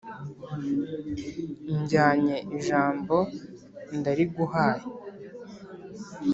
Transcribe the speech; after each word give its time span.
njyanye 1.79 2.37
ijambo 2.57 3.17
ndariguhaye 3.97 4.83